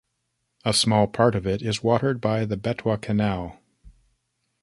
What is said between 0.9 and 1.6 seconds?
part of